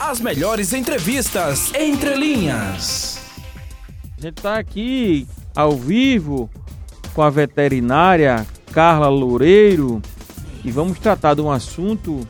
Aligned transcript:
As 0.00 0.18
melhores 0.18 0.72
entrevistas 0.72 1.74
entre 1.74 2.14
linhas. 2.16 3.20
A 4.16 4.22
gente 4.22 4.38
está 4.38 4.58
aqui 4.58 5.28
ao 5.54 5.72
vivo 5.76 6.48
com 7.12 7.20
a 7.20 7.28
veterinária 7.28 8.46
Carla 8.72 9.08
Loureiro 9.08 10.00
e 10.64 10.70
vamos 10.70 10.98
tratar 10.98 11.34
de 11.34 11.42
um 11.42 11.50
assunto 11.50 12.26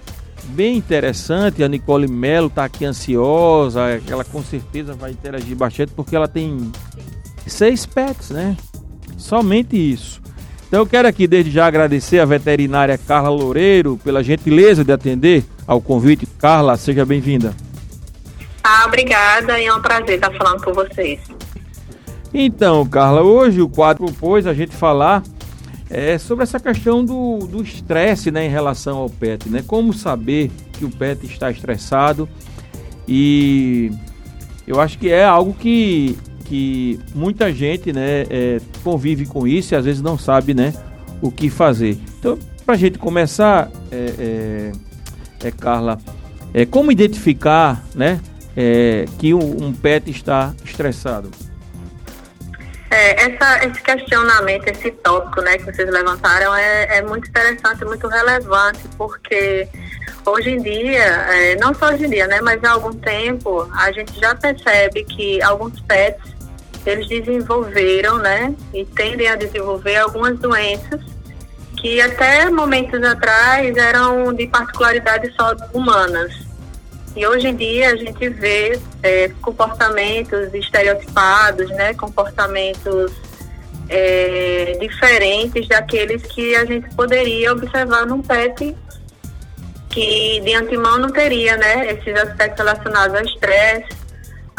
bem 0.46 0.78
interessante. 0.78 1.62
A 1.62 1.68
Nicole 1.68 2.08
Melo 2.08 2.48
está 2.48 2.64
aqui 2.64 2.84
ansiosa, 2.84 3.82
ela 4.08 4.24
com 4.24 4.42
certeza 4.42 4.92
vai 4.92 5.12
interagir 5.12 5.56
bastante 5.56 5.92
porque 5.92 6.16
ela 6.16 6.26
tem 6.26 6.72
seis 7.46 7.86
pets, 7.86 8.30
né? 8.30 8.56
Somente 9.16 9.76
isso. 9.76 10.20
Então 10.70 10.82
eu 10.82 10.86
quero 10.86 11.08
aqui 11.08 11.26
desde 11.26 11.50
já 11.50 11.66
agradecer 11.66 12.20
a 12.20 12.24
veterinária 12.24 12.96
Carla 12.96 13.28
Loureiro 13.28 13.98
pela 14.04 14.22
gentileza 14.22 14.84
de 14.84 14.92
atender 14.92 15.44
ao 15.66 15.80
convite. 15.80 16.28
Carla, 16.38 16.76
seja 16.76 17.04
bem-vinda. 17.04 17.52
Ah, 18.62 18.84
obrigada 18.86 19.58
e 19.58 19.66
é 19.66 19.74
um 19.74 19.82
prazer 19.82 20.14
estar 20.14 20.32
falando 20.32 20.62
com 20.62 20.72
vocês. 20.72 21.18
Então, 22.32 22.86
Carla, 22.86 23.20
hoje 23.20 23.60
o 23.60 23.68
quadro 23.68 24.04
propôs 24.04 24.46
a 24.46 24.54
gente 24.54 24.72
falar 24.72 25.24
é, 25.90 26.16
sobre 26.18 26.44
essa 26.44 26.60
questão 26.60 27.04
do 27.04 27.60
estresse 27.60 28.30
né, 28.30 28.46
em 28.46 28.48
relação 28.48 28.96
ao 28.98 29.10
pet, 29.10 29.48
né? 29.48 29.64
Como 29.66 29.92
saber 29.92 30.52
que 30.74 30.84
o 30.84 30.90
pet 30.90 31.26
está 31.26 31.50
estressado 31.50 32.28
e 33.08 33.90
eu 34.68 34.80
acho 34.80 34.96
que 35.00 35.10
é 35.10 35.24
algo 35.24 35.52
que, 35.52 36.16
que 36.50 36.98
muita 37.14 37.52
gente 37.52 37.92
né, 37.92 38.26
é, 38.28 38.60
convive 38.82 39.24
com 39.24 39.46
isso 39.46 39.72
e 39.72 39.76
às 39.76 39.84
vezes 39.84 40.02
não 40.02 40.18
sabe 40.18 40.52
né, 40.52 40.74
o 41.22 41.30
que 41.30 41.48
fazer. 41.48 41.96
Então, 42.18 42.36
para 42.66 42.74
a 42.74 42.76
gente 42.76 42.98
começar, 42.98 43.70
é, 43.92 44.72
é, 45.42 45.46
é, 45.46 45.50
Carla, 45.52 45.96
é, 46.52 46.66
como 46.66 46.90
identificar 46.90 47.84
né, 47.94 48.20
é, 48.56 49.04
que 49.16 49.32
um, 49.32 49.64
um 49.64 49.72
pet 49.72 50.10
está 50.10 50.52
estressado? 50.64 51.30
É, 52.90 53.30
essa, 53.30 53.64
esse 53.64 53.80
questionamento, 53.80 54.66
esse 54.66 54.90
tópico 54.90 55.40
né, 55.42 55.56
que 55.56 55.66
vocês 55.66 55.88
levantaram 55.88 56.52
é, 56.56 56.98
é 56.98 57.02
muito 57.02 57.28
interessante, 57.28 57.84
muito 57.84 58.08
relevante, 58.08 58.80
porque 58.98 59.68
hoje 60.26 60.50
em 60.50 60.60
dia, 60.60 61.04
é, 61.04 61.54
não 61.60 61.72
só 61.72 61.90
hoje 61.92 62.06
em 62.06 62.10
dia, 62.10 62.26
né, 62.26 62.40
mas 62.40 62.62
há 62.64 62.72
algum 62.72 62.92
tempo, 62.92 63.70
a 63.72 63.92
gente 63.92 64.18
já 64.18 64.34
percebe 64.34 65.04
que 65.04 65.40
alguns 65.42 65.80
pets, 65.82 66.39
eles 66.86 67.06
desenvolveram, 67.08 68.18
né, 68.18 68.54
e 68.72 68.84
tendem 68.84 69.28
a 69.28 69.36
desenvolver 69.36 69.96
algumas 69.96 70.38
doenças 70.38 71.00
que 71.76 72.00
até 72.00 72.50
momentos 72.50 73.02
atrás 73.02 73.76
eram 73.76 74.32
de 74.34 74.46
particularidades 74.46 75.34
só 75.34 75.54
humanas. 75.72 76.32
E 77.16 77.26
hoje 77.26 77.48
em 77.48 77.56
dia 77.56 77.90
a 77.90 77.96
gente 77.96 78.28
vê 78.28 78.78
é, 79.02 79.30
comportamentos 79.40 80.52
estereotipados, 80.54 81.68
né, 81.70 81.94
comportamentos 81.94 83.12
é, 83.88 84.76
diferentes 84.80 85.66
daqueles 85.66 86.22
que 86.22 86.54
a 86.54 86.64
gente 86.64 86.94
poderia 86.94 87.52
observar 87.52 88.06
num 88.06 88.22
pet 88.22 88.76
que 89.88 90.40
de 90.40 90.54
antemão 90.54 90.98
não 90.98 91.10
teria, 91.10 91.56
né, 91.56 91.92
esses 91.92 92.14
aspectos 92.14 92.64
relacionados 92.64 93.16
ao 93.16 93.24
estresse, 93.24 93.99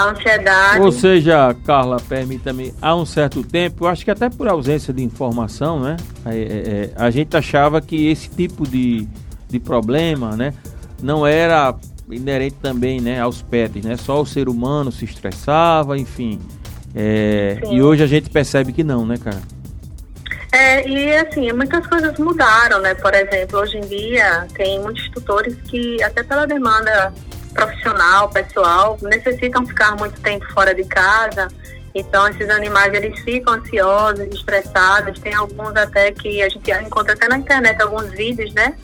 ansiedade. 0.10 0.82
Ou 0.82 0.92
seja, 0.92 1.56
Carla, 1.66 1.98
permita-me, 2.08 2.74
há 2.82 2.96
um 2.96 3.06
certo 3.06 3.44
tempo, 3.44 3.86
eu 3.86 3.90
acho 3.90 4.04
que 4.04 4.12
até 4.12 4.30
por 4.30 4.48
ausência 4.48 4.94
de 4.94 5.04
informação, 5.04 5.80
né, 5.80 5.98
é, 6.26 6.30
é, 6.30 6.36
é 6.36 6.92
a 6.96 7.10
gente 7.10 7.36
achava 7.36 7.82
que 7.82 8.10
esse 8.10 8.30
tipo 8.30 8.68
de, 8.68 9.08
de 9.48 9.60
problema, 9.60 10.36
né, 10.36 10.54
não 11.02 11.26
era 11.26 11.76
inerente 12.10 12.58
também 12.62 13.00
né, 13.00 13.20
aos 13.20 13.42
pets, 13.42 13.84
né? 13.84 13.96
Só 13.98 14.22
o 14.22 14.26
ser 14.26 14.50
humano 14.50 14.92
se 14.92 15.06
estressava, 15.06 15.98
enfim. 15.98 16.40
É, 16.94 17.60
e 17.72 17.82
hoje 17.82 18.04
a 18.04 18.08
gente 18.08 18.30
percebe 18.30 18.74
que 18.74 18.84
não, 18.84 19.06
né, 19.06 19.18
cara? 19.18 19.42
É, 20.52 20.88
e 20.88 21.16
assim, 21.16 21.52
muitas 21.54 21.88
coisas 21.88 22.18
mudaram, 22.20 22.82
né? 22.82 22.94
Por 22.96 23.14
exemplo, 23.14 23.60
hoje 23.60 23.78
em 23.78 23.82
dia 23.82 24.46
tem 24.54 24.82
muitos 24.82 25.08
tutores 25.10 25.56
que, 25.70 26.04
até 26.04 26.24
pela 26.24 26.46
demanda 26.46 27.14
profissional, 27.54 28.30
pessoal, 28.30 28.98
necessitam 29.02 29.66
ficar 29.66 29.96
muito 29.98 30.20
tempo 30.22 30.46
fora 30.54 30.74
de 30.74 30.84
casa. 30.86 31.48
Então, 31.94 32.28
esses 32.30 32.50
animais, 32.50 32.94
eles 32.94 33.20
ficam 33.22 33.54
ansiosos, 33.54 34.28
estressados. 34.34 35.20
Tem 35.20 35.34
alguns 35.34 35.76
até 35.76 36.12
que 36.12 36.42
a 36.42 36.50
gente 36.50 36.72
encontra 36.72 37.14
até 37.14 37.28
na 37.28 37.38
internet, 37.38 37.82
alguns 37.82 38.10
vídeos, 38.12 38.54
né? 38.54 38.76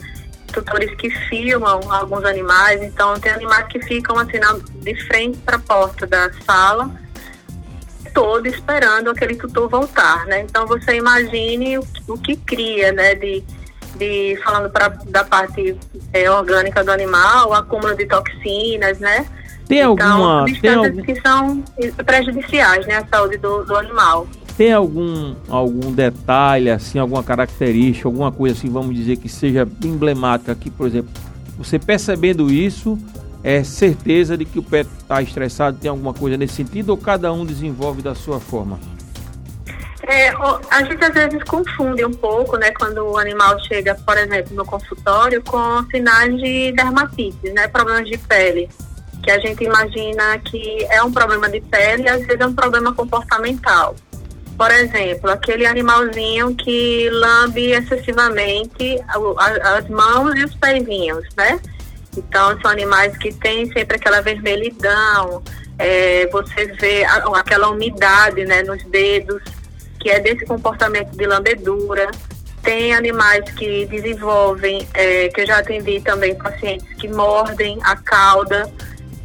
tutores 0.52 0.94
que 0.96 1.10
filmam 1.10 1.80
alguns 1.92 2.24
animais, 2.24 2.82
então 2.82 3.18
tem 3.20 3.32
animais 3.32 3.66
que 3.68 3.80
ficam 3.80 4.18
assim 4.18 4.38
na, 4.38 4.58
de 4.82 4.94
frente 5.06 5.38
para 5.38 5.56
a 5.56 5.60
porta 5.60 6.06
da 6.06 6.32
sala, 6.44 6.90
todo 8.14 8.46
esperando 8.46 9.10
aquele 9.10 9.36
tutor 9.36 9.68
voltar, 9.68 10.26
né? 10.26 10.40
Então 10.40 10.66
você 10.66 10.96
imagine 10.96 11.78
o, 11.78 11.86
o 12.08 12.18
que 12.18 12.36
cria, 12.36 12.92
né? 12.92 13.14
De, 13.14 13.44
de 13.98 14.38
falando 14.42 14.70
pra, 14.70 14.88
da 14.88 15.24
parte 15.24 15.76
é, 16.12 16.30
orgânica 16.30 16.82
do 16.82 16.90
animal, 16.90 17.52
acúmulo 17.52 17.96
de 17.96 18.06
toxinas, 18.06 18.98
né? 18.98 19.26
Tem 19.66 19.80
então, 19.80 19.90
alguma 19.90 20.46
tem 20.60 20.74
algum... 20.74 21.02
que 21.02 21.20
são 21.20 21.62
prejudiciais, 22.06 22.86
né, 22.86 22.96
à 22.96 23.06
saúde 23.06 23.36
do, 23.36 23.64
do 23.64 23.76
animal. 23.76 24.26
Tem 24.56 24.72
algum, 24.72 25.34
algum 25.48 25.92
detalhe, 25.92 26.70
assim, 26.70 26.98
alguma 26.98 27.22
característica, 27.22 28.08
alguma 28.08 28.32
coisa 28.32 28.56
assim, 28.56 28.70
vamos 28.70 28.96
dizer, 28.96 29.16
que 29.16 29.28
seja 29.28 29.68
emblemática 29.84 30.50
aqui, 30.50 30.70
por 30.70 30.86
exemplo, 30.86 31.10
você 31.58 31.78
percebendo 31.78 32.50
isso, 32.50 32.98
é 33.42 33.62
certeza 33.62 34.36
de 34.36 34.44
que 34.44 34.58
o 34.58 34.62
pet 34.62 34.88
está 34.98 35.20
estressado, 35.20 35.78
tem 35.78 35.90
alguma 35.90 36.14
coisa 36.14 36.36
nesse 36.36 36.54
sentido, 36.54 36.90
ou 36.90 36.96
cada 36.96 37.32
um 37.32 37.44
desenvolve 37.44 38.02
da 38.02 38.14
sua 38.14 38.40
forma? 38.40 38.80
É, 40.08 40.30
a 40.70 40.82
gente 40.84 41.04
às 41.04 41.12
vezes 41.12 41.42
confunde 41.44 42.02
um 42.02 42.14
pouco, 42.14 42.56
né, 42.56 42.70
quando 42.70 43.06
o 43.06 43.18
animal 43.18 43.62
chega, 43.64 43.94
por 43.94 44.16
exemplo, 44.16 44.56
no 44.56 44.64
consultório, 44.64 45.42
com 45.42 45.84
sinais 45.90 46.34
de 46.38 46.72
dermatite, 46.72 47.50
né, 47.52 47.68
problemas 47.68 48.08
de 48.08 48.16
pele, 48.16 48.70
que 49.22 49.30
a 49.30 49.38
gente 49.38 49.62
imagina 49.62 50.38
que 50.38 50.86
é 50.88 51.02
um 51.02 51.12
problema 51.12 51.50
de 51.50 51.60
pele 51.60 52.04
e 52.04 52.08
às 52.08 52.24
vezes 52.24 52.40
é 52.40 52.46
um 52.46 52.54
problema 52.54 52.94
comportamental. 52.94 53.94
Por 54.56 54.70
exemplo, 54.70 55.30
aquele 55.30 55.66
animalzinho 55.66 56.56
que 56.56 57.10
lambe 57.10 57.72
excessivamente 57.72 58.98
as 59.60 59.88
mãos 59.90 60.34
e 60.36 60.42
os 60.42 60.54
pezinhos, 60.54 61.26
né? 61.36 61.60
Então, 62.16 62.58
são 62.62 62.70
animais 62.70 63.14
que 63.18 63.30
têm 63.34 63.70
sempre 63.72 63.96
aquela 63.96 64.22
vermelhidão, 64.22 65.42
é, 65.78 66.26
você 66.32 66.66
vê 66.80 67.04
aquela 67.04 67.68
umidade 67.68 68.44
né, 68.46 68.62
nos 68.62 68.82
dedos, 68.84 69.42
que 69.98 70.10
é 70.10 70.20
desse 70.20 70.44
comportamento 70.44 71.16
de 71.16 71.26
lambedura. 71.26 72.10
Tem 72.62 72.94
animais 72.94 73.50
que 73.52 73.86
desenvolvem, 73.86 74.86
é, 74.94 75.28
que 75.28 75.40
eu 75.40 75.46
já 75.46 75.58
atendi 75.58 76.00
também 76.00 76.34
pacientes 76.34 76.88
que 76.94 77.08
mordem 77.08 77.78
a 77.82 77.96
cauda. 77.96 78.70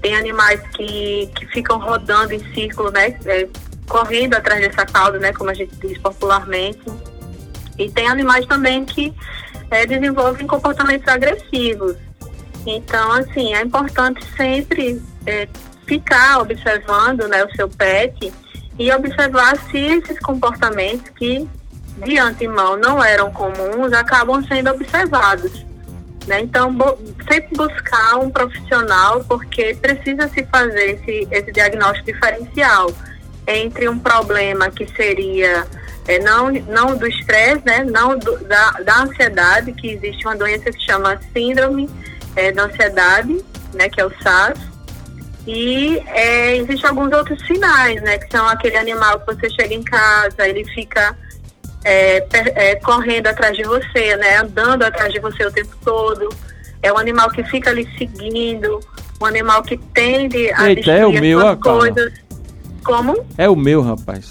Tem 0.01 0.15
animais 0.15 0.61
que, 0.75 1.29
que 1.35 1.45
ficam 1.47 1.79
rodando 1.79 2.33
em 2.33 2.53
círculo, 2.53 2.91
né? 2.91 3.17
É, 3.25 3.47
correndo 3.87 4.35
atrás 4.35 4.61
dessa 4.61 4.85
cauda, 4.85 5.19
né, 5.19 5.33
como 5.33 5.49
a 5.49 5.53
gente 5.53 5.75
diz 5.75 5.97
popularmente. 5.97 6.81
E 7.77 7.89
tem 7.89 8.07
animais 8.07 8.45
também 8.45 8.85
que 8.85 9.13
é, 9.69 9.85
desenvolvem 9.85 10.47
comportamentos 10.47 11.07
agressivos. 11.07 11.95
Então, 12.65 13.11
assim, 13.11 13.53
é 13.53 13.61
importante 13.61 14.25
sempre 14.37 15.01
é, 15.25 15.47
ficar 15.85 16.39
observando 16.39 17.27
né, 17.27 17.43
o 17.43 17.55
seu 17.55 17.67
pet 17.67 18.31
e 18.77 18.91
observar 18.91 19.57
se 19.69 19.77
esses 19.77 20.19
comportamentos 20.19 21.09
que 21.09 21.47
de 21.97 22.17
antemão 22.17 22.75
não 22.77 23.03
eram 23.03 23.31
comuns 23.31 23.93
acabam 23.93 24.43
sendo 24.43 24.71
observados. 24.71 25.65
Né? 26.27 26.41
Então, 26.41 26.75
sempre 27.29 27.55
buscar 27.55 28.17
um 28.17 28.29
profissional, 28.29 29.23
porque 29.25 29.75
precisa 29.75 30.27
se 30.29 30.43
fazer 30.45 30.95
esse, 30.95 31.27
esse 31.29 31.51
diagnóstico 31.51 32.11
diferencial 32.11 32.91
entre 33.45 33.89
um 33.89 33.99
problema 33.99 34.69
que 34.71 34.87
seria 34.95 35.67
é, 36.07 36.19
não, 36.19 36.51
não 36.51 36.97
do 36.97 37.07
estresse, 37.07 37.61
né, 37.65 37.83
não 37.83 38.17
do, 38.17 38.37
da, 38.45 38.71
da 38.71 39.03
ansiedade, 39.03 39.71
que 39.73 39.91
existe 39.91 40.25
uma 40.25 40.35
doença 40.35 40.71
que 40.71 40.81
chama 40.85 41.19
síndrome 41.33 41.89
é, 42.35 42.51
da 42.51 42.63
ansiedade, 42.63 43.43
né, 43.73 43.89
que 43.89 44.01
é 44.01 44.05
o 44.05 44.11
SARS, 44.21 44.59
e 45.45 46.01
é, 46.07 46.57
existem 46.57 46.89
alguns 46.89 47.11
outros 47.11 47.45
sinais, 47.45 48.01
né, 48.01 48.17
que 48.17 48.31
são 48.31 48.47
aquele 48.47 48.77
animal 48.77 49.19
que 49.19 49.33
você 49.33 49.49
chega 49.49 49.73
em 49.73 49.83
casa, 49.83 50.47
ele 50.47 50.63
fica 50.65 51.17
é, 51.83 52.25
é, 52.31 52.75
correndo 52.75 53.27
atrás 53.27 53.55
de 53.55 53.63
você, 53.63 54.15
né, 54.15 54.37
andando 54.37 54.83
atrás 54.83 55.11
de 55.11 55.19
você 55.19 55.45
o 55.45 55.51
tempo 55.51 55.75
todo, 55.83 56.29
é 56.81 56.91
um 56.93 56.97
animal 56.97 57.29
que 57.29 57.43
fica 57.43 57.69
ali 57.71 57.87
seguindo, 57.97 58.79
um 59.21 59.25
animal 59.25 59.63
que 59.63 59.77
tende 59.77 60.51
a 60.53 60.69
Eita, 60.69 60.91
é 60.91 61.05
o 61.05 61.11
meu, 61.11 61.57
coisas. 61.57 62.13
Como? 62.83 63.25
É 63.37 63.49
o 63.49 63.55
meu, 63.55 63.81
rapaz. 63.81 64.29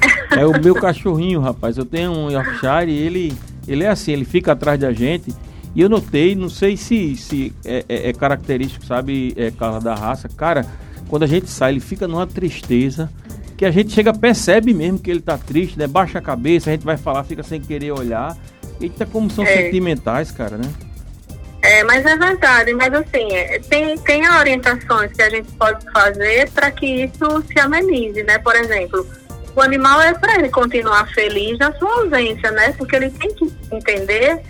É 0.32 0.46
o 0.46 0.58
meu 0.58 0.74
cachorrinho, 0.74 1.40
rapaz. 1.42 1.76
Eu 1.76 1.84
tenho 1.84 2.10
um 2.10 2.30
Yorkshire 2.30 2.90
e 2.90 3.06
ele, 3.06 3.38
ele 3.68 3.84
é 3.84 3.88
assim, 3.88 4.12
ele 4.12 4.24
fica 4.24 4.52
atrás 4.52 4.80
da 4.80 4.90
gente 4.90 5.30
E 5.74 5.80
eu 5.80 5.88
notei, 5.88 6.34
não 6.34 6.48
sei 6.48 6.76
se, 6.76 7.16
se 7.16 7.52
é, 7.64 7.84
é, 7.88 8.08
é 8.10 8.12
característico, 8.12 8.84
sabe, 8.84 9.32
é, 9.36 9.50
Carla, 9.50 9.80
da 9.80 9.94
raça. 9.94 10.28
Cara, 10.28 10.66
quando 11.08 11.22
a 11.22 11.26
gente 11.26 11.48
sai, 11.48 11.72
ele 11.72 11.80
fica 11.80 12.06
numa 12.06 12.26
tristeza 12.26 13.10
que 13.56 13.64
a 13.64 13.70
gente 13.70 13.92
chega, 13.92 14.12
percebe 14.12 14.74
mesmo 14.74 14.98
que 14.98 15.10
ele 15.10 15.20
tá 15.20 15.38
triste, 15.38 15.78
né? 15.78 15.86
Baixa 15.86 16.18
a 16.18 16.22
cabeça, 16.22 16.68
a 16.68 16.72
gente 16.72 16.84
vai 16.84 16.96
falar, 16.96 17.24
fica 17.24 17.42
sem 17.42 17.60
querer 17.60 17.92
olhar. 17.92 18.36
Eita, 18.80 19.06
como 19.06 19.30
são 19.30 19.44
é. 19.44 19.56
sentimentais, 19.56 20.30
cara, 20.30 20.56
né? 20.58 20.68
É, 21.62 21.84
mas 21.84 22.04
é 22.04 22.16
verdade, 22.16 22.74
mas 22.74 22.92
assim, 22.92 23.32
é, 23.32 23.60
tem, 23.60 23.96
tem 23.98 24.28
orientações 24.28 25.12
que 25.12 25.22
a 25.22 25.30
gente 25.30 25.50
pode 25.52 25.84
fazer 25.92 26.50
para 26.50 26.72
que 26.72 27.04
isso 27.04 27.44
se 27.46 27.60
amenize, 27.60 28.22
né? 28.24 28.36
Por 28.38 28.56
exemplo, 28.56 29.06
o 29.54 29.60
animal 29.60 30.00
é 30.00 30.12
para 30.12 30.40
ele 30.40 30.48
continuar 30.48 31.06
feliz 31.14 31.56
na 31.58 31.72
sua 31.74 32.00
ausência, 32.00 32.50
né? 32.50 32.74
Porque 32.76 32.96
ele 32.96 33.10
tem 33.10 33.32
que 33.32 33.52
entender 33.70 34.40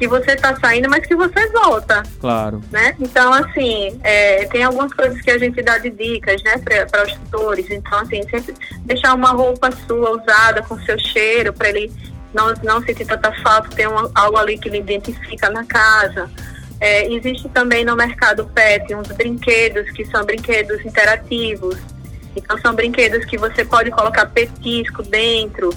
que 0.00 0.08
você 0.08 0.32
está 0.32 0.58
saindo, 0.58 0.88
mas 0.88 1.06
que 1.06 1.14
você 1.14 1.46
volta. 1.50 2.02
Claro. 2.18 2.62
Né? 2.70 2.96
Então, 2.98 3.34
assim, 3.34 4.00
é, 4.02 4.46
tem 4.46 4.64
algumas 4.64 4.94
coisas 4.94 5.20
que 5.20 5.30
a 5.30 5.36
gente 5.36 5.60
dá 5.62 5.76
de 5.76 5.90
dicas, 5.90 6.42
né, 6.42 6.54
para 6.90 7.04
os 7.04 7.12
tutores. 7.12 7.70
Então, 7.70 7.98
assim, 7.98 8.22
sempre 8.30 8.54
deixar 8.78 9.14
uma 9.14 9.28
roupa 9.32 9.70
sua 9.86 10.12
usada 10.12 10.62
com 10.62 10.80
seu 10.80 10.98
cheiro, 10.98 11.52
para 11.52 11.68
ele 11.68 11.92
não, 12.32 12.54
não 12.62 12.82
sentir 12.82 13.04
tanta 13.04 13.30
falta, 13.42 13.68
ter 13.76 13.86
um, 13.88 14.10
algo 14.14 14.38
ali 14.38 14.56
que 14.56 14.70
ele 14.70 14.78
identifica 14.78 15.50
na 15.50 15.66
casa. 15.66 16.30
É, 16.80 17.12
existe 17.12 17.46
também 17.50 17.84
no 17.84 17.94
mercado 17.94 18.46
pet 18.54 18.94
uns 18.94 19.08
brinquedos 19.08 19.90
que 19.90 20.06
são 20.06 20.24
brinquedos 20.24 20.82
interativos. 20.82 21.76
Então, 22.34 22.56
são 22.56 22.74
brinquedos 22.74 23.26
que 23.26 23.36
você 23.36 23.66
pode 23.66 23.90
colocar 23.90 24.24
petisco 24.24 25.02
dentro. 25.02 25.68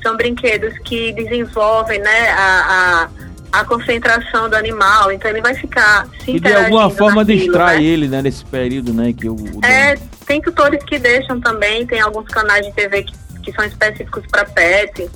São 0.00 0.16
brinquedos 0.16 0.78
que 0.84 1.12
desenvolvem 1.12 1.98
né, 1.98 2.30
a, 2.30 3.08
a 3.08 3.31
a 3.52 3.64
concentração 3.64 4.48
do 4.48 4.56
animal, 4.56 5.12
então 5.12 5.30
ele 5.30 5.42
vai 5.42 5.54
ficar 5.54 6.08
se 6.24 6.36
E 6.36 6.40
de 6.40 6.54
alguma 6.54 6.88
forma 6.88 7.22
distrai 7.22 7.78
né? 7.78 7.84
ele, 7.84 8.08
né, 8.08 8.22
nesse 8.22 8.44
período, 8.46 8.94
né, 8.94 9.12
que 9.12 9.28
o, 9.28 9.34
o 9.34 9.64
É, 9.64 9.96
tem 10.26 10.40
tutores 10.40 10.82
que 10.84 10.98
deixam 10.98 11.38
também, 11.38 11.86
tem 11.86 12.00
alguns 12.00 12.26
canais 12.28 12.64
de 12.64 12.72
TV 12.72 13.02
que, 13.02 13.14
que 13.42 13.52
são 13.52 13.64
específicos 13.64 14.24
para 14.30 14.46
pet, 14.46 15.08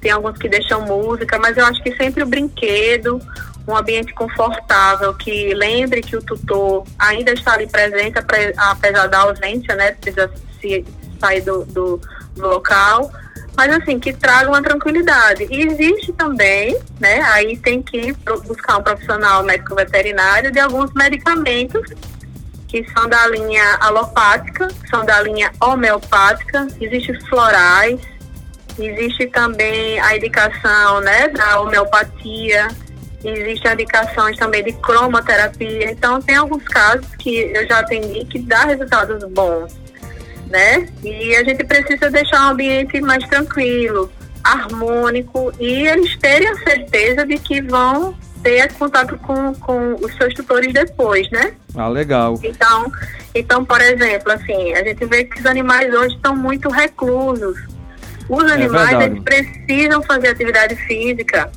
tem 0.00 0.10
alguns 0.10 0.38
que 0.38 0.48
deixam 0.48 0.80
música, 0.82 1.38
mas 1.38 1.56
eu 1.58 1.66
acho 1.66 1.82
que 1.82 1.94
sempre 1.96 2.22
o 2.22 2.26
brinquedo, 2.26 3.20
um 3.68 3.76
ambiente 3.76 4.14
confortável 4.14 5.12
que 5.14 5.52
lembre 5.54 6.00
que 6.00 6.16
o 6.16 6.22
tutor 6.22 6.84
ainda 6.98 7.32
está 7.32 7.52
ali 7.52 7.66
presente, 7.66 8.18
apesar 8.56 9.06
da 9.06 9.18
ausência, 9.18 9.76
né, 9.76 9.92
precisa 9.92 10.30
se 10.60 10.84
sair 11.20 11.42
do, 11.42 11.64
do, 11.66 12.00
do 12.34 12.48
local, 12.48 13.12
mas 13.56 13.72
assim, 13.74 13.98
que 13.98 14.12
traga 14.12 14.48
uma 14.48 14.62
tranquilidade. 14.62 15.46
E 15.50 15.66
existe 15.66 16.12
também, 16.12 16.76
né, 16.98 17.20
aí 17.22 17.56
tem 17.56 17.82
que 17.82 18.12
buscar 18.46 18.78
um 18.78 18.82
profissional 18.82 19.42
médico 19.42 19.74
veterinário 19.74 20.50
de 20.50 20.58
alguns 20.58 20.92
medicamentos 20.94 21.82
que 22.68 22.86
são 22.94 23.06
da 23.06 23.26
linha 23.26 23.76
alopática, 23.80 24.68
são 24.88 25.04
da 25.04 25.20
linha 25.20 25.52
homeopática, 25.60 26.66
existem 26.80 27.20
florais, 27.28 28.00
existe 28.78 29.26
também 29.26 30.00
a 30.00 30.16
indicação, 30.16 31.00
né, 31.02 31.28
da 31.28 31.60
homeopatia, 31.60 32.68
existem 33.22 33.72
indicações 33.74 34.38
também 34.38 34.64
de 34.64 34.72
cromoterapia, 34.72 35.90
então 35.90 36.20
tem 36.22 36.36
alguns 36.36 36.64
casos 36.64 37.06
que 37.18 37.52
eu 37.54 37.68
já 37.68 37.80
atendi 37.80 38.24
que 38.24 38.38
dá 38.38 38.64
resultados 38.64 39.22
bons 39.30 39.81
né? 40.52 40.86
E 41.02 41.34
a 41.34 41.42
gente 41.42 41.64
precisa 41.64 42.10
deixar 42.10 42.46
um 42.46 42.50
ambiente 42.50 43.00
mais 43.00 43.26
tranquilo, 43.26 44.12
harmônico 44.44 45.50
e 45.58 45.88
eles 45.88 46.14
terem 46.18 46.48
a 46.48 46.54
certeza 46.56 47.26
de 47.26 47.38
que 47.38 47.62
vão 47.62 48.14
ter 48.42 48.70
contato 48.74 49.16
com, 49.18 49.54
com 49.54 49.94
os 49.94 50.14
seus 50.16 50.34
tutores 50.34 50.72
depois, 50.72 51.28
né? 51.30 51.54
Ah, 51.74 51.88
legal. 51.88 52.38
Então, 52.42 52.92
então, 53.34 53.64
por 53.64 53.80
exemplo, 53.80 54.30
assim, 54.32 54.74
a 54.74 54.84
gente 54.84 55.04
vê 55.06 55.24
que 55.24 55.40
os 55.40 55.46
animais 55.46 55.92
hoje 55.94 56.16
estão 56.16 56.36
muito 56.36 56.68
reclusos. 56.68 57.58
Os 58.28 58.50
é 58.50 58.54
animais, 58.54 59.00
é 59.00 59.04
eles 59.04 59.22
precisam 59.22 60.02
fazer 60.02 60.28
atividade 60.28 60.76
física. 60.76 61.50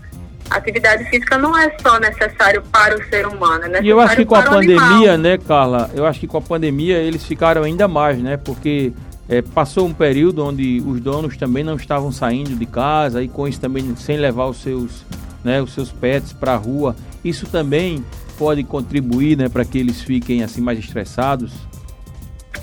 Atividade 0.50 1.04
física 1.10 1.38
não 1.38 1.58
é 1.58 1.76
só 1.82 2.00
necessário 2.00 2.62
para 2.72 2.96
o 2.96 3.04
ser 3.10 3.26
humano, 3.28 3.66
é 3.76 3.82
E 3.82 3.90
eu 3.90 4.00
acho 4.00 4.16
que 4.16 4.26
com 4.26 4.36
a 4.36 4.44
pandemia, 4.44 5.18
né, 5.18 5.38
Carla? 5.38 5.90
Eu 5.94 6.06
acho 6.06 6.20
que 6.20 6.28
com 6.28 6.38
a 6.38 6.42
pandemia 6.42 6.98
eles 6.98 7.26
ficaram 7.26 7.64
ainda 7.64 7.88
mais, 7.88 8.20
né? 8.20 8.38
Porque 8.38 8.94
é, 9.28 9.42
passou 9.42 9.88
um 9.88 9.94
período 9.94 10.46
onde 10.46 10.84
os 10.86 11.00
donos 11.02 11.36
também 11.36 11.64
não 11.64 11.76
estavam 11.76 12.12
saindo 12.12 12.56
de 12.56 12.66
casa 12.66 13.24
e 13.24 13.28
com 13.28 13.48
isso 13.48 13.60
também 13.60 13.96
sem 13.96 14.18
levar 14.18 14.46
os 14.46 14.62
seus, 14.62 15.04
né, 15.44 15.62
os 15.62 15.74
seus 15.74 15.92
pets 15.92 16.32
para 16.32 16.54
a 16.54 16.58
rua. 16.58 16.96
Isso 17.24 17.48
também 17.48 18.06
pode 18.38 18.64
contribuir, 18.64 19.36
né, 19.36 19.50
para 19.50 19.66
que 19.66 19.80
eles 19.80 20.02
fiquem 20.02 20.44
assim 20.44 20.62
mais 20.62 20.78
estressados. 20.78 21.52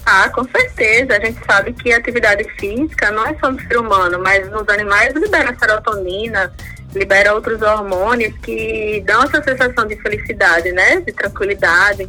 Ah, 0.04 0.28
com 0.30 0.44
certeza. 0.44 1.16
A 1.16 1.24
gente 1.24 1.44
sabe 1.44 1.72
que 1.72 1.92
a 1.92 1.96
atividade 1.96 2.44
física 2.58 3.10
não 3.10 3.26
é 3.26 3.36
só 3.38 3.50
no 3.50 3.60
ser 3.60 3.78
humano, 3.78 4.20
mas 4.22 4.50
nos 4.50 4.68
animais 4.68 5.14
libera 5.14 5.56
serotonina, 5.58 6.52
libera 6.94 7.34
outros 7.34 7.60
hormônios 7.62 8.34
que 8.38 9.02
dão 9.06 9.22
essa 9.22 9.42
sensação 9.42 9.86
de 9.86 9.96
felicidade, 9.96 10.72
né? 10.72 11.00
De 11.00 11.12
tranquilidade. 11.12 12.08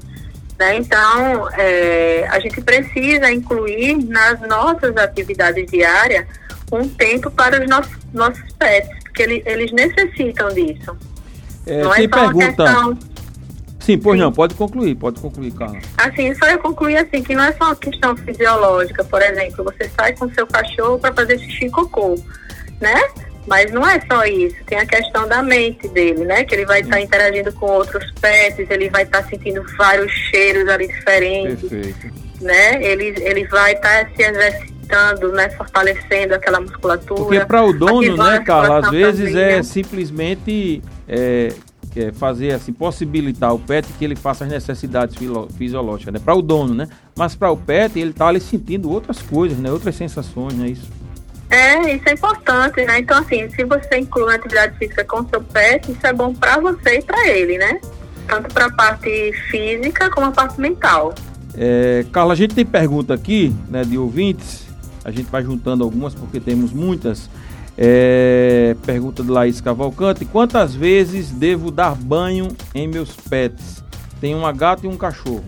Né? 0.59 0.77
Então, 0.77 1.49
é, 1.53 2.27
a 2.29 2.39
gente 2.39 2.61
precisa 2.61 3.31
incluir 3.31 3.97
nas 4.05 4.39
nossas 4.41 4.95
atividades 4.97 5.69
diárias 5.69 6.25
um 6.71 6.87
tempo 6.87 7.29
para 7.31 7.61
os 7.61 7.69
nossos, 7.69 7.97
nossos 8.13 8.51
pets, 8.53 8.89
porque 9.03 9.23
eles, 9.23 9.43
eles 9.45 9.71
necessitam 9.71 10.49
disso. 10.49 10.97
É, 11.65 11.83
não 11.83 11.93
é 11.93 12.01
só 12.01 12.07
pergunta... 12.07 12.45
Questão... 12.45 12.99
Sim, 13.79 13.97
pois 13.97 14.17
Sim. 14.17 14.23
não, 14.23 14.31
pode 14.31 14.55
concluir, 14.55 14.95
pode 14.95 15.19
concluir, 15.19 15.51
Carla. 15.51 15.77
Assim, 15.97 16.33
só 16.35 16.45
eu 16.45 16.57
concluir 16.59 16.95
assim, 16.97 17.21
que 17.21 17.35
não 17.35 17.43
é 17.43 17.51
só 17.51 17.65
uma 17.65 17.75
questão 17.75 18.15
fisiológica, 18.15 19.03
por 19.03 19.21
exemplo, 19.21 19.65
você 19.65 19.89
sai 19.89 20.13
com 20.13 20.33
seu 20.33 20.47
cachorro 20.47 20.97
para 20.97 21.13
fazer 21.13 21.37
xixi 21.37 21.65
e 21.65 21.69
cocô, 21.69 22.17
né? 22.79 22.95
Mas 23.45 23.71
não 23.71 23.85
é 23.87 23.99
só 24.09 24.23
isso, 24.25 24.55
tem 24.65 24.79
a 24.79 24.85
questão 24.85 25.27
da 25.27 25.43
mente 25.43 25.87
dele, 25.89 26.23
né? 26.23 26.43
Que 26.43 26.55
ele 26.55 26.65
vai 26.65 26.81
estar 26.81 26.99
interagindo 27.01 27.51
com 27.53 27.65
outros 27.65 28.09
pets, 28.21 28.65
ele 28.69 28.89
vai 28.89 29.03
estar 29.03 29.23
sentindo 29.25 29.63
vários 29.77 30.11
cheiros 30.11 30.67
ali 30.69 30.87
diferentes. 30.87 31.69
Perfeito. 31.69 32.23
Né? 32.41 32.83
Ele, 32.83 33.13
ele 33.21 33.45
vai 33.47 33.73
estar 33.73 34.09
se 34.15 34.21
exercitando, 34.21 35.31
né? 35.33 35.49
Fortalecendo 35.49 36.35
aquela 36.35 36.61
musculatura. 36.61 37.23
Porque 37.23 37.45
para 37.45 37.63
o 37.63 37.73
dono, 37.73 38.17
né, 38.17 38.39
Carla, 38.39 38.79
às 38.79 38.89
vezes 38.89 39.35
é 39.35 39.61
simplesmente 39.61 40.81
é, 41.07 41.53
é 41.95 42.11
fazer 42.13 42.51
assim, 42.51 42.71
possibilitar 42.71 43.53
o 43.53 43.59
pet 43.59 43.87
que 43.99 44.05
ele 44.05 44.15
faça 44.15 44.45
as 44.45 44.51
necessidades 44.51 45.15
fisiológicas, 45.57 46.13
né? 46.13 46.19
Para 46.23 46.33
o 46.33 46.41
dono, 46.41 46.73
né? 46.73 46.87
Mas 47.15 47.35
para 47.35 47.51
o 47.51 47.57
pet 47.57 47.99
ele 47.99 48.11
está 48.11 48.27
ali 48.27 48.39
sentindo 48.39 48.89
outras 48.89 49.21
coisas, 49.21 49.57
né? 49.57 49.69
Outras 49.69 49.95
sensações, 49.95 50.53
né? 50.53 50.69
Isso. 50.69 51.02
É, 51.53 51.93
isso 51.93 52.09
é 52.09 52.13
importante, 52.13 52.83
né? 52.83 52.97
Então, 52.97 53.15
assim, 53.19 53.47
se 53.51 53.63
você 53.63 53.99
inclui 53.99 54.23
uma 54.23 54.33
atividade 54.33 54.75
física 54.75 55.05
com 55.05 55.23
seu 55.27 55.39
pet, 55.39 55.91
isso 55.91 56.07
é 56.07 56.11
bom 56.11 56.33
para 56.33 56.59
você 56.59 56.97
e 56.97 57.01
para 57.03 57.27
ele, 57.27 57.59
né? 57.59 57.79
Tanto 58.27 58.51
para 58.51 58.65
a 58.65 58.71
parte 58.71 59.31
física 59.51 60.09
como 60.09 60.25
a 60.25 60.31
parte 60.31 60.59
mental. 60.59 61.13
É, 61.53 62.07
Carla, 62.11 62.33
a 62.33 62.35
gente 62.35 62.55
tem 62.55 62.65
pergunta 62.65 63.13
aqui, 63.13 63.55
né, 63.69 63.83
de 63.83 63.99
ouvintes. 63.99 64.65
A 65.05 65.11
gente 65.11 65.29
vai 65.29 65.43
juntando 65.43 65.83
algumas 65.83 66.15
porque 66.15 66.39
temos 66.39 66.73
muitas. 66.73 67.29
É, 67.77 68.75
pergunta 68.83 69.21
de 69.21 69.29
Laís 69.29 69.61
Cavalcante: 69.61 70.25
Quantas 70.25 70.73
vezes 70.73 71.29
devo 71.29 71.69
dar 71.69 71.93
banho 71.93 72.47
em 72.73 72.87
meus 72.87 73.15
pets? 73.15 73.83
Tem 74.19 74.33
uma 74.33 74.51
gata 74.51 74.87
e 74.87 74.89
um 74.89 74.97
cachorro. 74.97 75.45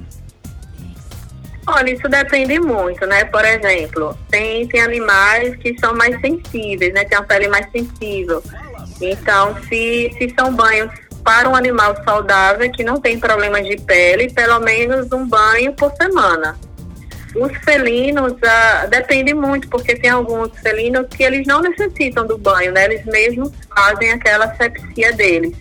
Olha, 1.67 1.91
isso 1.91 2.07
depende 2.07 2.60
muito, 2.60 3.05
né? 3.07 3.25
Por 3.25 3.43
exemplo, 3.43 4.17
tem, 4.29 4.67
tem 4.67 4.81
animais 4.81 5.55
que 5.55 5.75
são 5.79 5.95
mais 5.95 6.19
sensíveis, 6.22 6.93
né? 6.93 7.05
Tem 7.05 7.17
a 7.17 7.24
pele 7.24 7.48
mais 7.48 7.69
sensível. 7.72 8.43
Então, 9.01 9.55
se, 9.63 10.15
se 10.17 10.34
são 10.38 10.53
banhos 10.53 10.91
para 11.24 11.50
um 11.50 11.55
animal 11.55 11.95
saudável 12.03 12.72
que 12.72 12.84
não 12.84 13.01
tem 13.01 13.19
problemas 13.19 13.65
de 13.65 13.77
pele, 13.77 14.31
pelo 14.31 14.60
menos 14.60 15.12
um 15.12 15.27
banho 15.27 15.74
por 15.74 15.91
semana. 15.95 16.55
Os 17.36 17.51
felinos, 17.65 18.36
ah, 18.43 18.86
depende 18.86 19.34
muito, 19.34 19.67
porque 19.67 19.95
tem 19.95 20.12
alguns 20.12 20.57
felinos 20.60 21.07
que 21.10 21.24
eles 21.24 21.48
não 21.48 21.62
necessitam 21.62 22.27
do 22.27 22.38
banho, 22.38 22.72
né? 22.72 22.86
Eles 22.86 23.05
mesmos 23.05 23.51
fazem 23.75 24.12
aquela 24.12 24.45
asepsia 24.45 25.12
deles. 25.13 25.57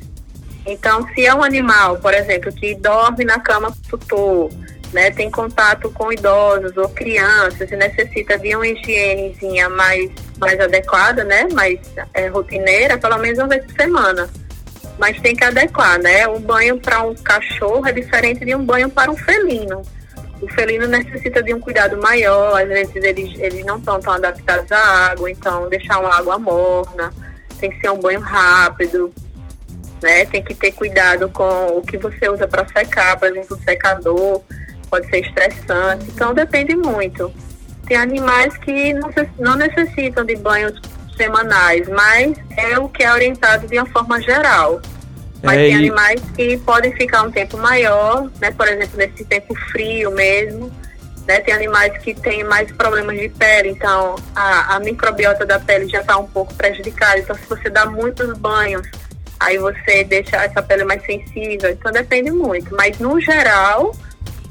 Então, 0.66 1.06
se 1.14 1.26
é 1.26 1.34
um 1.34 1.42
animal, 1.42 1.96
por 1.96 2.12
exemplo, 2.12 2.52
que 2.52 2.74
dorme 2.74 3.24
na 3.24 3.40
cama 3.40 3.72
tutor, 3.88 4.50
né, 4.92 5.10
tem 5.10 5.30
contato 5.30 5.90
com 5.90 6.12
idosos 6.12 6.76
ou 6.76 6.88
crianças 6.88 7.70
e 7.70 7.76
necessita 7.76 8.38
de 8.38 8.54
uma 8.54 8.66
higienezinha 8.66 9.68
mais, 9.68 10.10
mais 10.38 10.58
adequada, 10.60 11.24
né, 11.24 11.46
mais 11.52 11.78
é, 12.12 12.28
rotineira, 12.28 12.98
pelo 12.98 13.18
menos 13.18 13.38
uma 13.38 13.48
vez 13.48 13.64
por 13.64 13.74
semana. 13.74 14.28
Mas 14.98 15.20
tem 15.20 15.34
que 15.34 15.44
adequar, 15.44 15.98
né? 16.00 16.28
Um 16.28 16.38
banho 16.38 16.78
para 16.78 17.02
um 17.02 17.14
cachorro 17.16 17.84
é 17.84 17.90
diferente 17.90 18.44
de 18.44 18.54
um 18.54 18.64
banho 18.64 18.88
para 18.88 19.10
um 19.10 19.16
felino. 19.16 19.82
O 20.40 20.48
felino 20.52 20.86
necessita 20.86 21.42
de 21.42 21.52
um 21.52 21.58
cuidado 21.58 22.00
maior, 22.00 22.60
às 22.60 22.68
vezes 22.68 22.94
eles, 22.96 23.38
eles 23.40 23.64
não 23.64 23.78
estão 23.78 23.98
tão 23.98 24.12
adaptados 24.12 24.70
à 24.70 25.10
água, 25.10 25.28
então 25.30 25.68
deixar 25.68 25.98
uma 25.98 26.14
água 26.14 26.38
morna, 26.38 27.12
tem 27.58 27.70
que 27.70 27.80
ser 27.80 27.90
um 27.90 27.98
banho 27.98 28.20
rápido, 28.20 29.12
né? 30.02 30.26
Tem 30.26 30.44
que 30.44 30.54
ter 30.54 30.70
cuidado 30.72 31.28
com 31.30 31.78
o 31.78 31.82
que 31.82 31.96
você 31.96 32.28
usa 32.28 32.46
para 32.46 32.66
secar, 32.68 33.18
por 33.18 33.28
exemplo, 33.28 33.56
o 33.56 33.62
secador 33.64 34.42
pode 34.94 35.08
ser 35.08 35.26
estressante, 35.26 36.06
então 36.14 36.32
depende 36.32 36.76
muito. 36.76 37.32
Tem 37.84 37.96
animais 37.96 38.56
que 38.58 38.94
não 39.40 39.56
necessitam 39.56 40.24
de 40.24 40.36
banhos 40.36 40.80
semanais, 41.16 41.88
mas 41.88 42.36
é 42.56 42.78
o 42.78 42.88
que 42.88 43.02
é 43.02 43.12
orientado 43.12 43.66
de 43.66 43.76
uma 43.76 43.86
forma 43.86 44.20
geral. 44.22 44.80
Mas 45.42 45.58
é, 45.58 45.64
tem 45.64 45.74
animais 45.74 46.22
que 46.36 46.56
podem 46.58 46.92
ficar 46.92 47.22
um 47.22 47.30
tempo 47.30 47.58
maior, 47.58 48.30
né? 48.40 48.52
Por 48.52 48.68
exemplo, 48.68 48.96
nesse 48.96 49.24
tempo 49.24 49.52
frio 49.72 50.12
mesmo. 50.12 50.72
Né? 51.26 51.40
Tem 51.40 51.52
animais 51.52 51.98
que 51.98 52.14
têm 52.14 52.44
mais 52.44 52.70
problemas 52.70 53.18
de 53.18 53.28
pele, 53.30 53.70
então 53.70 54.14
a, 54.34 54.76
a 54.76 54.80
microbiota 54.80 55.44
da 55.44 55.58
pele 55.58 55.88
já 55.88 56.02
está 56.02 56.16
um 56.16 56.26
pouco 56.26 56.54
prejudicada. 56.54 57.18
Então, 57.18 57.34
se 57.34 57.46
você 57.48 57.68
dá 57.68 57.84
muitos 57.84 58.38
banhos, 58.38 58.86
aí 59.40 59.58
você 59.58 60.04
deixa 60.04 60.36
essa 60.36 60.62
pele 60.62 60.84
mais 60.84 61.04
sensível. 61.04 61.70
Então, 61.70 61.90
depende 61.90 62.30
muito. 62.30 62.74
Mas, 62.74 62.98
no 62.98 63.20
geral, 63.20 63.94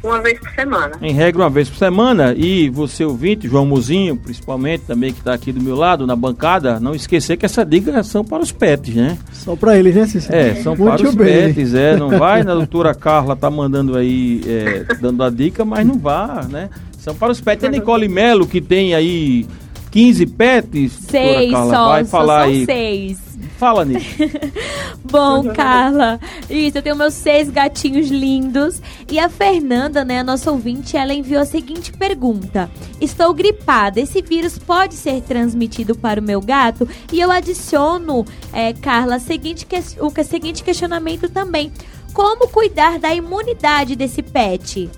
uma 0.04 0.22
vez 0.22 0.38
por 0.40 0.50
semana. 0.52 0.92
Em 1.02 1.14
regra, 1.14 1.44
uma 1.44 1.50
vez 1.50 1.70
por 1.70 1.78
semana. 1.78 2.34
E 2.38 2.70
você 2.70 3.06
ouvinte, 3.06 3.48
João 3.48 3.66
Muzinho, 3.66 4.16
principalmente, 4.18 4.82
também 4.82 5.14
que 5.14 5.20
está 5.20 5.34
aqui 5.34 5.52
do 5.52 5.62
meu 5.62 5.76
lado, 5.76 6.06
na 6.06 6.16
bancada, 6.16 6.80
não 6.80 6.94
esquecer 6.94 7.38
que 7.38 7.46
essa 7.46 7.66
dica 7.66 8.04
são 8.04 8.24
para 8.24 8.44
os 8.44 8.52
pets, 8.52 8.94
né? 8.94 9.18
Só 9.32 9.56
para 9.56 9.78
eles, 9.78 9.96
né, 9.96 10.06
Cícero? 10.06 10.36
É, 10.38 10.56
são 10.56 10.76
Muito 10.76 10.98
para 10.98 11.10
os 11.10 11.16
bem. 11.16 11.54
pets, 11.54 11.74
é. 11.74 11.96
Não 11.96 12.10
vai, 12.10 12.44
na 12.44 12.54
doutora 12.54 12.94
Carla 12.94 13.36
tá 13.36 13.50
mandando 13.50 13.98
aí, 13.98 14.42
é, 14.46 14.86
dando 15.00 15.24
a 15.24 15.30
dica, 15.30 15.64
mas 15.64 15.86
não 15.88 15.98
vá, 15.98 16.46
né? 16.50 16.70
São 16.98 17.16
para 17.16 17.32
os 17.32 17.42
pets. 17.42 17.64
A 17.66 17.70
Nicole 17.70 18.08
Melo, 18.08 18.48
que 18.48 18.62
tem 18.62 18.94
aí 18.94 19.46
15 19.92 20.26
pets, 20.26 20.92
seis 21.08 21.52
Carla, 21.52 21.74
só, 21.74 21.88
vai 21.90 22.06
falar 22.06 22.42
são 22.44 22.50
aí. 22.50 22.66
seis. 22.66 23.33
Fala, 23.58 23.86
Nick. 23.86 24.32
Bom, 25.04 25.54
Carla, 25.54 26.20
isso, 26.50 26.78
eu 26.78 26.82
tenho 26.82 26.96
meus 26.96 27.14
seis 27.14 27.50
gatinhos 27.50 28.10
lindos. 28.10 28.82
E 29.10 29.20
a 29.20 29.30
Fernanda, 29.30 30.04
né, 30.04 30.20
a 30.20 30.24
nossa 30.24 30.52
ouvinte, 30.52 30.98
ela 30.98 31.14
enviou 31.14 31.42
a 31.42 31.46
seguinte 31.46 31.92
pergunta: 31.92 32.70
Estou 33.00 33.34
gripada, 33.34 34.00
esse 34.00 34.22
vírus 34.22 34.58
pode 34.58 34.96
ser 34.96 35.22
transmitido 35.22 35.96
para 35.96 36.20
o 36.20 36.24
meu 36.24 36.42
gato? 36.42 36.88
E 37.12 37.20
eu 37.20 37.32
adiciono, 37.32 38.26
é, 38.52 38.74
Carla, 38.74 39.20
seguinte 39.20 39.66
que, 39.66 39.78
o 40.00 40.24
seguinte 40.24 40.64
questionamento 40.64 41.30
também: 41.30 41.72
Como 42.14 42.48
cuidar 42.48 43.00
da 43.00 43.14
imunidade 43.14 43.96
desse 43.96 44.22
pet? 44.22 44.90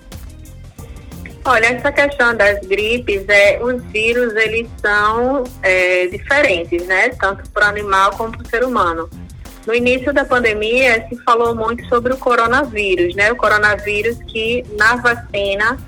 Olha, 1.48 1.66
essa 1.66 1.92
questão 1.92 2.34
das 2.34 2.58
gripes, 2.66 3.24
é, 3.28 3.62
os 3.62 3.80
vírus 3.84 4.34
eles 4.34 4.68
são 4.82 5.44
é, 5.62 6.08
diferentes, 6.08 6.84
né? 6.88 7.10
Tanto 7.10 7.48
para 7.50 7.66
o 7.66 7.68
animal 7.68 8.10
como 8.16 8.32
para 8.32 8.42
o 8.42 8.48
ser 8.48 8.64
humano. 8.64 9.08
No 9.64 9.72
início 9.72 10.12
da 10.12 10.24
pandemia 10.24 11.06
se 11.08 11.16
falou 11.22 11.54
muito 11.54 11.86
sobre 11.86 12.12
o 12.12 12.16
coronavírus, 12.16 13.14
né? 13.14 13.30
O 13.30 13.36
coronavírus 13.36 14.18
que 14.26 14.64
na 14.76 14.96
vacina 14.96 15.78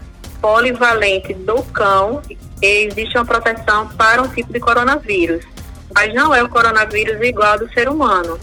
polivalente 0.41 1.35
do 1.35 1.61
cão 1.65 2.23
existe 2.63 3.19
uma 3.19 3.27
proteção 3.27 3.89
para 3.89 4.23
um 4.23 4.29
tipo 4.29 4.53
de 4.53 4.61
coronavírus, 4.61 5.45
mas 5.93 6.15
não 6.15 6.33
é 6.33 6.41
o 6.41 6.49
coronavírus 6.49 7.21
igual 7.21 7.59
do 7.59 7.69
ser 7.73 7.89
humano. 7.89 8.39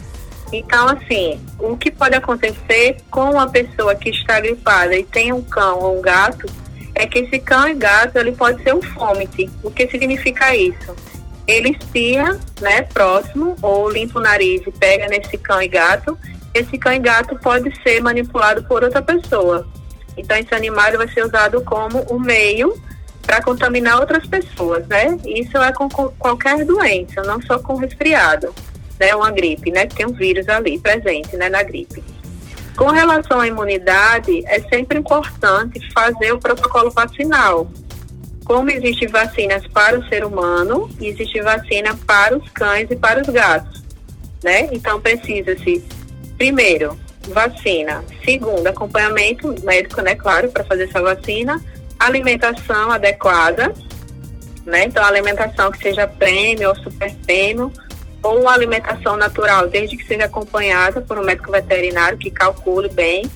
Então, 0.52 0.90
assim, 0.90 1.40
o 1.60 1.78
que 1.78 1.90
pode 1.90 2.16
acontecer 2.16 2.98
com 3.10 3.32
uma 3.32 3.50
pessoa 3.50 3.96
que 3.96 4.10
está 4.10 4.42
gripada 4.42 4.98
e 4.98 5.04
tem 5.06 5.32
um 5.32 5.42
cão 5.42 5.80
ou 5.80 5.98
um 5.98 6.02
gato 6.02 6.46
é 6.96 7.06
que 7.06 7.20
esse 7.20 7.40
cão 7.40 7.68
e 7.68 7.74
gato 7.74 8.18
ele 8.18 8.32
pode 8.32 8.64
ser 8.64 8.74
um 8.74 8.82
fômite. 8.82 9.50
O 9.62 9.70
que 9.70 9.88
significa 9.88 10.56
isso? 10.56 10.96
Ele 11.48 11.72
espia, 11.72 12.40
né, 12.60 12.82
próximo, 12.84 13.56
ou 13.62 13.90
limpa 13.90 14.20
o 14.20 14.22
nariz 14.22 14.62
e 14.66 14.72
pega 14.72 15.08
nesse 15.08 15.38
cão 15.38 15.62
e 15.62 15.68
gato. 15.68 16.18
Esse 16.54 16.78
cão 16.78 16.94
e 16.94 17.00
gato 17.00 17.38
pode 17.38 17.72
ser 17.84 18.02
manipulado 18.02 18.64
por 18.64 18.84
outra 18.84 19.02
pessoa. 19.02 19.68
Então, 20.18 20.38
esse 20.38 20.56
animal 20.56 20.92
vai 20.98 21.08
ser 21.10 21.26
usado 21.26 21.62
como 21.62 22.00
o 22.10 22.16
um 22.16 22.20
meio 22.20 22.74
para 23.22 23.42
contaminar 23.42 24.00
outras 24.00 24.26
pessoas, 24.26 24.88
né? 24.88 25.18
Isso 25.26 25.58
é 25.58 25.72
com 25.74 25.90
qualquer 25.90 26.64
doença, 26.64 27.22
não 27.24 27.42
só 27.42 27.60
com 27.60 27.76
resfriado, 27.76 28.54
né? 29.00 29.14
Uma 29.14 29.32
gripe, 29.32 29.72
né? 29.72 29.86
Tem 29.86 30.06
um 30.06 30.14
vírus 30.14 30.48
ali 30.48 30.80
presente, 30.80 31.36
né? 31.36 31.50
Na 31.50 31.62
gripe. 31.62 32.02
Com 32.76 32.92
relação 32.92 33.40
à 33.40 33.48
imunidade, 33.48 34.44
é 34.46 34.60
sempre 34.62 35.00
importante 35.00 35.80
fazer 35.94 36.34
o 36.34 36.40
protocolo 36.40 36.92
vacinal. 36.92 37.70
Como 38.44 38.70
existe 38.70 39.08
vacinas 39.08 39.66
para 39.68 39.98
o 39.98 40.08
ser 40.08 40.26
humano, 40.26 40.90
existe 41.02 41.42
vacina 41.42 41.98
para 42.06 42.38
os 42.38 42.50
cães 42.50 42.92
e 42.92 42.96
para 42.96 43.22
os 43.22 43.28
gatos, 43.28 43.82
né? 44.44 44.70
Então 44.72 45.02
precisa-se 45.02 45.84
primeiro 46.38 46.98
vacina, 47.30 48.04
segundo 48.24 48.68
acompanhamento 48.68 49.56
médico, 49.64 50.02
né, 50.02 50.14
claro, 50.14 50.52
para 50.52 50.64
fazer 50.64 50.84
essa 50.84 51.02
vacina, 51.02 51.60
alimentação 51.98 52.92
adequada, 52.92 53.74
né? 54.66 54.84
Então 54.84 55.04
alimentação 55.04 55.72
que 55.72 55.80
seja 55.80 56.08
prêmio 56.08 56.70
ou 56.70 56.76
super 56.76 57.12
prêmio, 57.26 57.72
ou 58.26 58.42
uma 58.42 58.54
alimentação 58.54 59.16
natural, 59.16 59.68
desde 59.68 59.96
que 59.96 60.06
seja 60.06 60.26
acompanhada 60.26 61.00
por 61.00 61.20
um 61.20 61.24
médico 61.24 61.52
veterinário 61.52 62.18
que 62.18 62.32
calcule 62.32 62.90
bem, 62.90 63.30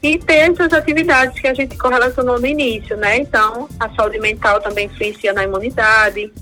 e 0.00 0.16
ter 0.16 0.50
essas 0.52 0.72
atividades 0.72 1.40
que 1.40 1.48
a 1.48 1.54
gente 1.54 1.76
correlacionou 1.76 2.38
no 2.38 2.46
início, 2.46 2.96
né? 2.96 3.18
Então, 3.18 3.68
a 3.80 3.90
saúde 3.96 4.20
mental 4.20 4.60
também 4.60 4.86
influencia 4.86 5.32
na 5.32 5.42
imunidade, 5.42 6.32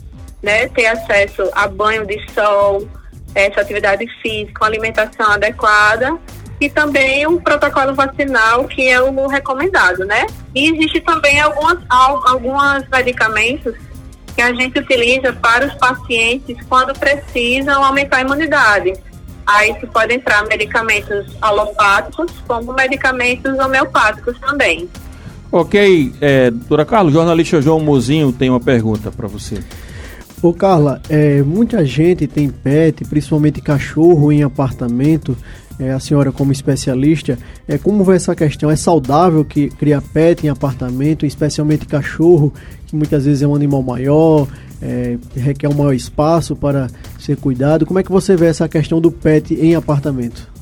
né? 0.43 0.69
Ter 0.69 0.87
acesso 0.87 1.49
a 1.53 1.67
banho 1.67 2.07
de 2.07 2.21
sol, 2.35 2.87
essa 3.35 3.63
atividade 3.63 4.07
física, 4.21 4.63
uma 4.63 4.69
alimentação 4.69 5.33
adequada 5.33 6.19
e 6.61 6.69
também 6.69 7.27
um 7.27 7.39
protocolo 7.39 7.95
vacinal 7.95 8.65
que 8.67 8.89
é 8.91 9.01
o 9.01 9.27
recomendado, 9.27 10.05
né? 10.05 10.27
E 10.55 10.71
existe 10.71 11.01
também 11.01 11.41
algumas, 11.41 11.79
alguns 11.89 12.87
medicamentos 12.91 13.75
que 14.37 14.43
a 14.43 14.53
gente 14.53 14.79
utiliza 14.79 15.33
para 15.33 15.67
os 15.67 15.75
pacientes 15.75 16.59
quando 16.69 16.97
precisam 16.97 17.83
aumentar 17.83 18.19
a 18.19 18.21
imunidade. 18.21 18.93
Aí 19.47 19.71
isso 19.71 19.87
pode 19.87 20.13
entrar 20.13 20.47
medicamentos 20.47 21.35
alopáticos, 21.41 22.31
como 22.47 22.75
medicamentos 22.75 23.59
homeopáticos 23.59 24.39
também. 24.39 24.89
Ok, 25.51 26.13
é, 26.21 26.51
doutora 26.51 26.85
Carla, 26.85 27.09
o 27.09 27.13
jornalista 27.13 27.63
João 27.63 27.81
Mozinho 27.81 28.31
tem 28.31 28.51
uma 28.51 28.61
pergunta 28.61 29.11
para 29.11 29.27
você. 29.27 29.59
Ô 30.43 30.53
Carla, 30.53 31.01
é, 31.09 31.41
muita 31.43 31.85
gente 31.85 32.27
tem 32.27 32.51
pet, 32.51 33.05
principalmente 33.05 33.63
cachorro 33.63 34.31
em 34.31 34.43
apartamento, 34.43 35.35
é, 35.79 35.91
a 35.91 36.01
senhora 36.01 36.33
como 36.33 36.53
especialista, 36.53 37.39
é, 37.69 37.79
como 37.79 38.05
vê 38.05 38.17
essa 38.17 38.35
questão? 38.35 38.71
É 38.71 38.77
saudável 38.77 39.45
que 39.45 39.69
criar 39.69 40.01
pet 40.01 40.47
em 40.47 40.51
apartamento, 40.51 41.27
especialmente 41.27 41.87
cachorro, 41.87 42.53
que 42.87 42.97
muitas 42.97 43.25
vezes 43.25 43.43
é 43.43 43.47
um 43.47 43.55
animal 43.55 43.83
maior, 43.83 44.49
é, 44.81 45.17
requer 45.35 45.69
um 45.69 45.75
maior 45.75 45.93
espaço 45.93 46.57
para 46.57 46.89
ser 47.19 47.37
cuidado. 47.37 47.87
Como 47.87 47.99
é 47.99 48.03
que 48.03 48.11
você 48.11 48.37
vê 48.37 48.47
essa 48.47 48.69
questão 48.69 49.01
do 49.01 49.11
pet 49.11 49.55
em 49.55 49.75
apartamento? 49.75 50.57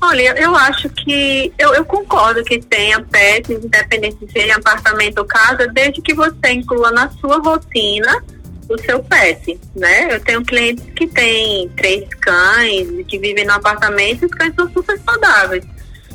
Olha, 0.00 0.38
eu 0.38 0.54
acho 0.54 0.88
que 0.90 1.52
eu, 1.58 1.74
eu 1.74 1.84
concordo 1.84 2.44
que 2.44 2.60
tenha 2.60 3.00
pet, 3.00 3.52
independente 3.52 4.18
se 4.18 4.32
seja 4.32 4.56
apartamento 4.56 5.18
ou 5.18 5.24
casa, 5.24 5.66
desde 5.68 6.02
que 6.02 6.14
você 6.14 6.52
inclua 6.52 6.90
na 6.90 7.08
sua 7.10 7.38
rotina 7.38 8.22
o 8.68 8.78
seu 8.78 9.02
pet, 9.02 9.58
né? 9.74 10.14
Eu 10.14 10.20
tenho 10.20 10.44
clientes 10.44 10.84
que 10.94 11.06
têm 11.06 11.68
três 11.76 12.08
cães, 12.20 12.88
que 13.06 13.18
vivem 13.18 13.44
no 13.44 13.52
apartamento 13.52 14.22
e 14.22 14.26
os 14.26 14.32
cães 14.32 14.54
são 14.54 14.70
super 14.72 14.98
saudáveis. 14.98 15.64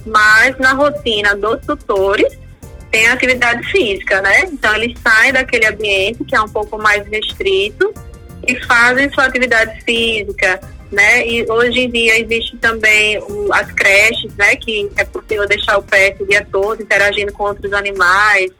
Mas 0.06 0.58
na 0.58 0.74
rotina 0.74 1.36
dos 1.36 1.66
tutores 1.66 2.38
tem 2.92 3.08
atividade 3.08 3.64
física, 3.72 4.22
né? 4.22 4.46
Então 4.46 4.76
eles 4.76 5.00
saem 5.00 5.32
daquele 5.32 5.66
ambiente 5.66 6.24
que 6.26 6.36
é 6.36 6.42
um 6.42 6.50
pouco 6.50 6.78
mais 6.78 7.08
restrito 7.08 7.94
e 8.46 8.56
fazem 8.66 9.10
sua 9.12 9.26
atividade 9.26 9.82
física, 9.84 10.60
né? 10.92 11.26
E 11.26 11.50
hoje 11.50 11.82
em 11.82 11.90
dia 11.90 12.20
existe 12.20 12.58
também 12.58 13.18
as 13.54 13.72
creches, 13.72 14.36
né? 14.36 14.56
Que 14.58 14.90
é 14.98 15.06
possível 15.06 15.48
deixar 15.48 15.78
o 15.78 15.84
pet 15.84 16.22
o 16.22 16.28
dia 16.28 16.46
todo 16.52 16.82
interagindo 16.82 17.32
com 17.32 17.44
outros 17.44 17.72
animais 17.72 18.52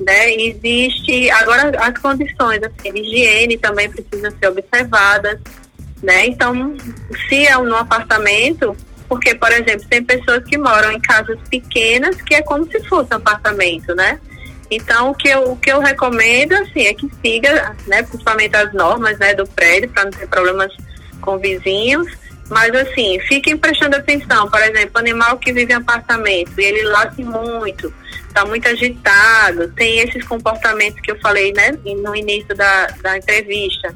né? 0.00 0.34
Existe 0.34 1.30
agora 1.30 1.72
as 1.80 1.98
condições 1.98 2.60
assim, 2.62 2.92
de 2.92 3.00
higiene 3.00 3.58
também 3.58 3.90
precisam 3.90 4.30
ser 4.38 4.48
observadas, 4.48 5.38
né? 6.02 6.26
Então, 6.26 6.76
se 7.28 7.46
é 7.46 7.56
um 7.56 7.74
apartamento, 7.74 8.76
porque 9.08 9.34
por 9.34 9.50
exemplo 9.52 9.86
tem 9.88 10.02
pessoas 10.02 10.44
que 10.44 10.58
moram 10.58 10.92
em 10.92 11.00
casas 11.00 11.38
pequenas 11.48 12.20
que 12.22 12.34
é 12.34 12.42
como 12.42 12.70
se 12.70 12.82
fosse 12.84 13.12
um 13.12 13.16
apartamento, 13.16 13.94
né? 13.94 14.18
Então, 14.70 15.10
o 15.10 15.14
que 15.14 15.28
eu, 15.28 15.52
o 15.52 15.56
que 15.56 15.70
eu 15.70 15.78
recomendo, 15.78 16.52
assim, 16.54 16.86
é 16.86 16.94
que 16.94 17.08
siga, 17.22 17.76
né, 17.86 18.02
principalmente 18.02 18.56
as 18.56 18.72
normas, 18.72 19.18
né, 19.18 19.34
do 19.34 19.46
prédio, 19.46 19.90
para 19.90 20.04
não 20.04 20.10
ter 20.10 20.26
problemas 20.26 20.72
com 21.20 21.38
vizinhos. 21.38 22.08
Mas, 22.48 22.74
assim, 22.74 23.18
fiquem 23.20 23.56
prestando 23.56 23.96
atenção. 23.96 24.48
Por 24.50 24.60
exemplo, 24.60 24.98
animal 24.98 25.38
que 25.38 25.52
vive 25.52 25.72
em 25.72 25.76
apartamento 25.76 26.52
e 26.58 26.64
ele 26.64 26.82
late 26.82 27.22
muito, 27.22 27.92
está 28.26 28.44
muito 28.44 28.68
agitado, 28.68 29.68
tem 29.72 30.00
esses 30.00 30.24
comportamentos 30.26 31.00
que 31.00 31.10
eu 31.10 31.20
falei 31.20 31.52
né, 31.52 31.78
no 32.02 32.14
início 32.14 32.54
da, 32.54 32.86
da 33.02 33.16
entrevista, 33.16 33.94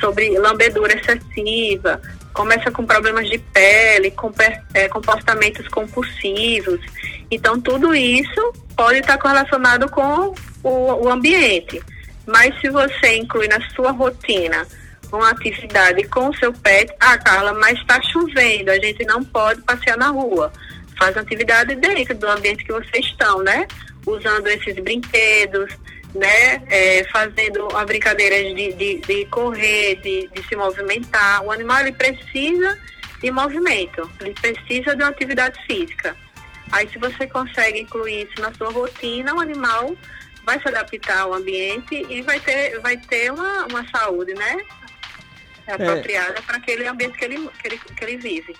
sobre 0.00 0.36
lambedura 0.38 0.98
excessiva, 0.98 2.00
começa 2.32 2.70
com 2.70 2.84
problemas 2.84 3.28
de 3.28 3.38
pele, 3.38 4.10
com 4.10 4.32
é, 4.74 4.88
comportamentos 4.88 5.68
compulsivos. 5.68 6.80
Então, 7.30 7.60
tudo 7.60 7.94
isso 7.94 8.52
pode 8.76 8.98
estar 8.98 9.18
correlacionado 9.18 9.88
com 9.88 10.34
o, 10.62 11.04
o 11.04 11.08
ambiente. 11.08 11.80
Mas 12.26 12.58
se 12.60 12.68
você 12.68 13.16
inclui 13.16 13.48
na 13.48 13.60
sua 13.70 13.90
rotina 13.90 14.66
uma 15.12 15.30
atividade 15.30 16.02
com 16.08 16.28
o 16.28 16.36
seu 16.36 16.52
pet, 16.52 16.92
ah, 16.98 17.18
Carla, 17.18 17.52
mas 17.52 17.78
está 17.78 18.00
chovendo, 18.02 18.70
a 18.70 18.78
gente 18.78 19.04
não 19.04 19.22
pode 19.22 19.60
passear 19.62 19.98
na 19.98 20.08
rua. 20.08 20.52
Faz 20.98 21.16
atividade 21.16 21.74
dentro 21.76 22.14
do 22.14 22.28
ambiente 22.28 22.64
que 22.64 22.72
vocês 22.72 23.06
estão, 23.06 23.42
né? 23.42 23.66
Usando 24.06 24.46
esses 24.46 24.74
brinquedos, 24.76 25.72
né? 26.14 26.62
É, 26.68 27.04
fazendo 27.12 27.68
a 27.76 27.84
brincadeira 27.84 28.36
de, 28.54 28.72
de, 28.72 29.00
de 29.00 29.26
correr, 29.26 29.96
de, 29.96 30.28
de, 30.28 30.48
se 30.48 30.56
movimentar. 30.56 31.44
O 31.44 31.50
animal 31.50 31.80
ele 31.80 31.92
precisa 31.92 32.78
de 33.20 33.30
movimento, 33.30 34.10
ele 34.20 34.34
precisa 34.34 34.96
de 34.96 35.02
uma 35.02 35.10
atividade 35.10 35.58
física. 35.66 36.16
Aí 36.70 36.88
se 36.88 36.98
você 36.98 37.26
consegue 37.26 37.80
incluir 37.80 38.28
isso 38.28 38.40
na 38.40 38.52
sua 38.54 38.70
rotina, 38.70 39.34
o 39.34 39.40
animal 39.40 39.94
vai 40.44 40.60
se 40.60 40.68
adaptar 40.68 41.20
ao 41.20 41.34
ambiente 41.34 42.04
e 42.08 42.22
vai 42.22 42.40
ter, 42.40 42.80
vai 42.80 42.96
ter 42.96 43.30
uma, 43.32 43.66
uma 43.66 43.86
saúde, 43.90 44.34
né? 44.34 44.56
Apropriada 45.66 46.38
é. 46.38 46.42
para 46.42 46.56
aquele 46.56 46.86
ambiente 46.86 47.16
que 47.16 47.24
ele, 47.24 47.48
que, 47.60 47.68
ele, 47.68 47.78
que 47.78 48.04
ele 48.04 48.16
vive. 48.16 48.56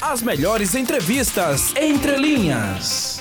As 0.00 0.22
melhores 0.22 0.74
entrevistas 0.74 1.74
entre 1.76 2.16
linhas. 2.16 3.11